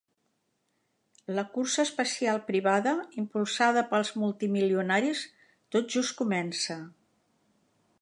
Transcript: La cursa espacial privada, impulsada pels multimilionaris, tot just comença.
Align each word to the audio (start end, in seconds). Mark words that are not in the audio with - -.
La 1.39 1.43
cursa 1.57 1.85
espacial 1.89 2.41
privada, 2.47 2.95
impulsada 3.25 3.85
pels 3.93 4.13
multimilionaris, 4.25 5.25
tot 5.77 5.97
just 5.99 6.21
comença. 6.25 6.83